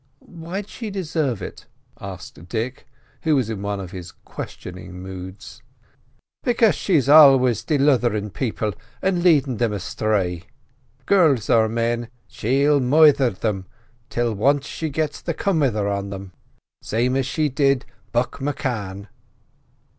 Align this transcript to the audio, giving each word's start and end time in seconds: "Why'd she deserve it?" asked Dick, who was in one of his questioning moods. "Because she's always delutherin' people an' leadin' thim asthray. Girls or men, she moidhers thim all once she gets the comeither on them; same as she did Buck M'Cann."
"Why'd 0.25 0.67
she 0.67 0.89
deserve 0.89 1.43
it?" 1.43 1.67
asked 1.99 2.49
Dick, 2.49 2.87
who 3.21 3.35
was 3.35 3.51
in 3.51 3.61
one 3.61 3.79
of 3.79 3.91
his 3.91 4.11
questioning 4.11 4.93
moods. 4.93 5.61
"Because 6.41 6.73
she's 6.73 7.07
always 7.07 7.63
delutherin' 7.63 8.31
people 8.31 8.73
an' 9.03 9.21
leadin' 9.21 9.59
thim 9.59 9.73
asthray. 9.75 10.45
Girls 11.05 11.51
or 11.51 11.69
men, 11.69 12.09
she 12.27 12.63
moidhers 12.65 13.37
thim 13.37 13.67
all 14.17 14.33
once 14.33 14.65
she 14.65 14.89
gets 14.89 15.21
the 15.21 15.35
comeither 15.35 15.87
on 15.87 16.09
them; 16.09 16.31
same 16.81 17.15
as 17.15 17.27
she 17.27 17.47
did 17.47 17.85
Buck 18.11 18.41
M'Cann." 18.41 19.07